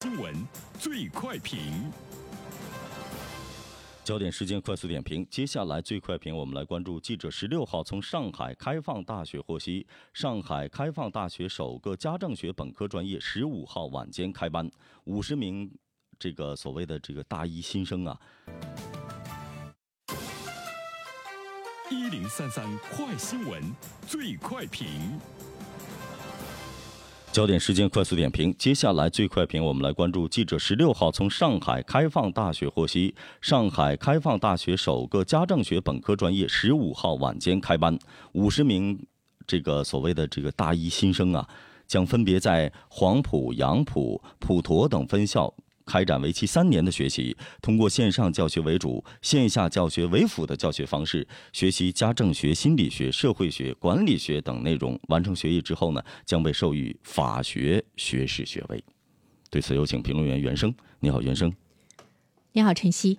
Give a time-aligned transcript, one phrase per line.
[0.00, 0.32] 新闻
[0.78, 1.90] 最快评，
[4.04, 5.26] 焦点时间快速点评。
[5.28, 9.84] 接下来最快评，我们来关注记者十六号从上海开放大学获悉，
[10.14, 14.70] 上海开放大学首个家政学本科专业十五号晚间开班，
[15.02, 15.68] 五十名
[16.16, 18.16] 这个所谓的这个大一新生啊。
[21.90, 23.60] 一零三三快新闻
[24.06, 25.18] 最快评。
[27.30, 37.96] 焦点时间快速点评，接下来最快评，我们来关注记者十六号从上海开放大学获悉，上海开放大学首个家政学本科专业十五号晚间开班，
[38.32, 38.98] 五十名
[39.46, 41.48] 这个所谓的这个大一新生啊，
[41.86, 45.54] 将分别在黄埔、杨浦、普陀等分校。
[45.88, 55.00] 开展为期三年的学习，通过线上教学为主、线下教学为辅的教学方式，学习家政学、心理学、社会学、管理学等内容。
[55.08, 58.84] 完成学业之后呢，将被授予法学学士学位。
[59.48, 60.74] 对此，有请评论员袁生。
[61.00, 61.50] 你好，袁生。
[62.52, 63.18] 你好，晨曦。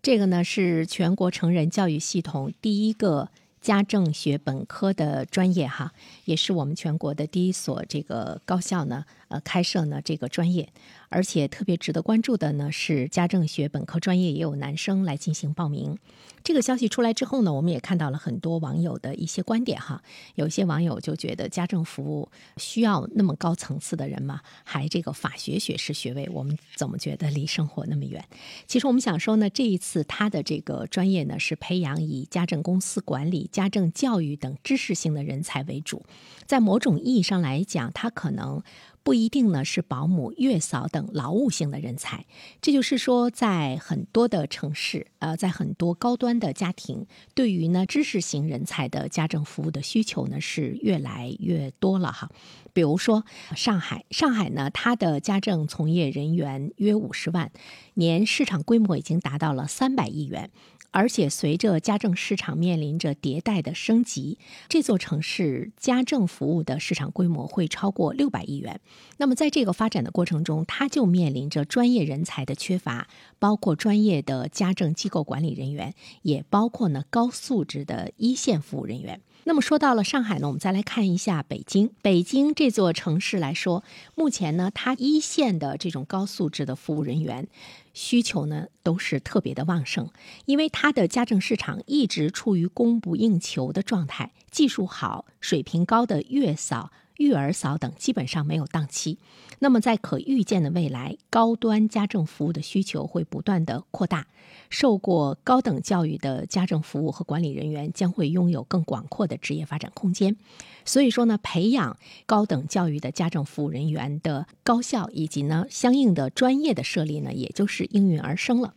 [0.00, 3.28] 这个呢是全国成人教育系统第一个。
[3.58, 5.92] 家政学本科的专业哈，
[6.24, 10.72] 也是我们全国的第一所这个高校呢，呃，开设呢这个专业，
[11.08, 15.98] 而且特别值得关注的呢是家政学本科专业也有男生来进行报名。
[16.44, 20.00] 这个消息出来之后呢，我们也看到了很多网友的一些观点哈，
[20.36, 24.40] 有些网友就觉得家政服务需要那么高层次的人吗？
[24.62, 28.24] 还这个法学学士学位，我们怎么觉得离生活那么远？
[28.68, 33.48] 其实我们想说呢，这一次他的这个专业呢是培养以家政公司管理。
[33.50, 36.04] 家政教育等知识性的人才为主，
[36.46, 38.62] 在某种意义上来讲，他可能
[39.02, 42.26] 不不一定呢是保姆、月嫂等劳务性的人才。
[42.60, 52.30] 这就是说，在很多的城市，呃，在很多高端的家庭，对于呢知识型人才的家政服务的需求呢是越来越多了哈。
[52.74, 57.50] 比如说上海，上海呢，它的家政从业人员约五十万，
[57.94, 60.50] 年市场规模已经达到了三百亿元。
[60.96, 68.80] 而且随着家政市场面临着迭代的升级，这座城市家政服务的市场规模会超过六百亿元。
[69.18, 79.20] 那么在这个发展的过程中，它就面临着专业人才的缺乏，包括专业的家政机构管理人员，也包括呢高素质的一线服务人员。
[79.48, 81.92] 那么说到了上海呢，我们再来看一下北京。
[82.02, 83.84] 北京这座城市来说，
[84.16, 87.46] 目前呢，它一线的这种高素质的服务人员
[87.94, 90.10] 需求呢，都是特别的旺盛，
[90.46, 96.90] 因为它的家政市场一直处于供不应求的状态，技术好、水平高的月嫂。
[97.18, 99.18] 育儿嫂等基本上没有档期，
[99.58, 104.26] 那么在可预见的未来，高端家政服务的需求会不断的扩大，
[104.70, 110.36] 受过高等教育的家政服务和管理人员将会拥有更广阔的职业发展空间。
[110.84, 118.74] 所以说呢，培养高等教育的家政服务人员的高校以及呢相应的专业的设立呢，也就是应运而生了。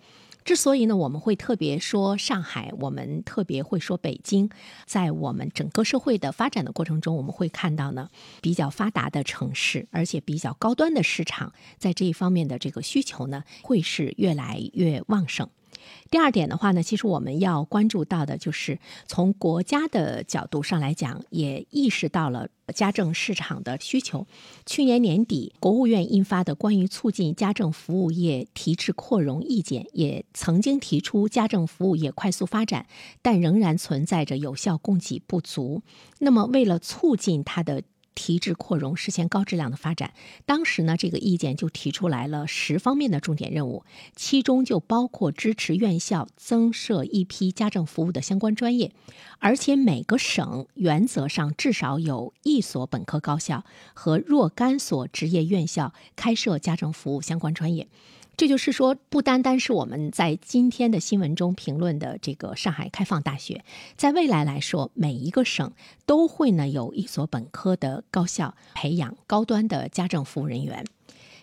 [0.49, 4.49] 之所以呢，我们会特别说上海，我们特别会说北京，
[4.87, 8.09] 在我们整个社会的发展的过程中，我们会看到呢，
[8.41, 15.47] 比较发达的城市，而且比较高端的市场，在这一方面的这个需求呢，会是越来越旺盛。
[16.09, 24.25] 第二点的话呢，其实我们要关注到的就是从国家的角度上来讲，也意识到了家政市场的需求。
[24.65, 32.85] 去年年底，国务院印发的关于促进家政服务业提质扩容意见，也曾经提出家政服务业快速发展，
[33.21, 35.81] 但仍然存在着有效供给不足。
[36.19, 37.83] 那么，为了促进它的
[38.19, 40.13] 提质扩容，实现高质量的发展。
[40.45, 48.91] 当时呢，这个意见就提出来了十方面的重点任务，其中就包括支持院校增设一批家政服务的相关专业，
[49.39, 53.63] 而且每个省原则上至少有一所本科高校
[53.93, 57.87] 和若干所职业院校开设家政服务相关专业。
[58.39, 63.65] 这就是说，不单单是我们在今天的新闻中评论的这个上海开放大学，
[63.97, 65.73] 在未来来说，每一个省
[66.05, 70.85] 都会呢有一所本科的高校培养高端的家政服务人员。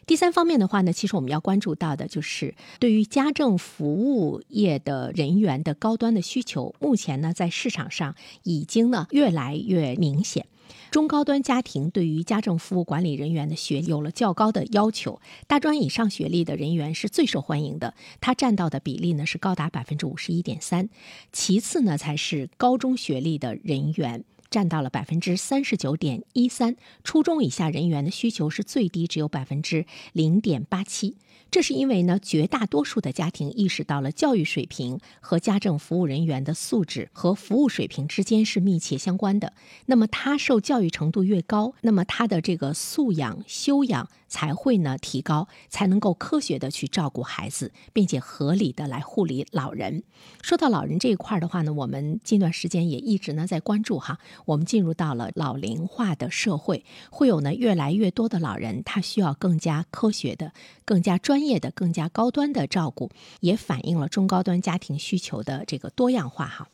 [0.07, 8.15] 第三方面的话呢，其实我们要关注到的就是对于家政服务业的人员的高端的需求，目前呢在市场上
[8.45, 10.47] 已经呢越来越明显。
[10.93, 20.89] 中高端家庭对于家政服务管理人员的学有了较高的要求，大专以上学历的人员是最受欢迎的，它占到的比例呢是高达百分之五十一点三，
[21.33, 24.25] 其次呢才是高中学历的人员。
[24.51, 31.17] 占到了百分之三十九点一三，初中以下人员的需求是最低，只有百分之零点八七。
[31.49, 39.53] 这是因为呢，绝大多数的家庭意识到了教育水平和家政服务人员的素质和服务水平之间是密切相关的。
[39.87, 50.03] 那么他受教育程度越高，那么他的这个素养修养才会呢提高，才能够科学的去照顾孩子，并且合理的来护理老人。
[50.43, 60.53] 说到老人这一块的话呢，我们近段时间也一直呢在关注哈，我们进入到了老龄化的社会，会有呢越来越多的老人，他需要更加科学的、
[60.85, 61.47] 更加专。
[61.47, 66.69] 业的、更加高端的照顾，也反映了中高端家庭需求的这个多样化哈。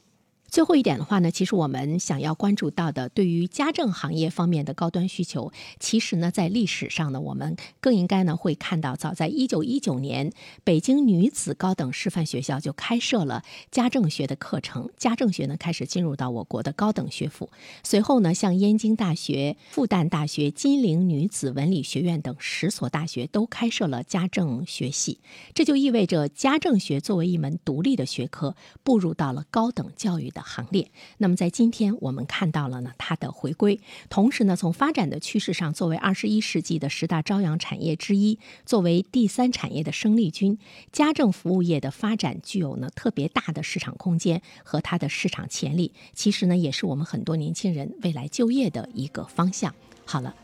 [0.52, 5.50] 最后一点的话呢，其实我们想要关注到的，对于家政行业方面的高端需求，
[5.80, 10.30] 其实呢，在历史上呢，我们更应该呢会看到，早在一九一九年，
[10.62, 17.48] 北京女子高等师范学校就开设了家政学的课程，家政学呢开始进入到我国的高等学府。
[17.82, 25.18] 随后呢，像燕京大学、复旦大学、金陵女子文理学院等十所大学都开设了家政学系，
[25.54, 30.52] 这就意味着家政学作为一门独立的学科，步入到了高等教育的的。
[30.52, 30.90] 行列。
[31.18, 33.80] 那么在今天，我们看到了呢它的回归，
[34.10, 40.58] 同时呢，从发展的趋势上，作为二十一世纪的十大朝阳产业之一，作为第三产业的生力军，
[40.90, 45.92] 家政服务业的发展具有呢特别大的市场空间和它的市场潜力。
[46.12, 49.74] 其实呢，也是我们很多年轻人未来就业的一个方向。
[50.04, 50.34] 好了，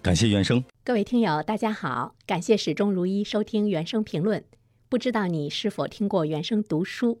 [0.00, 4.44] 感谢原生，各位听友，大家好，感谢始终如一收听原声评论。
[4.88, 7.20] 不知道你是否听过原声读书？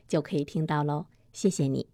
[0.11, 1.87] 就可以听到喽，谢谢你。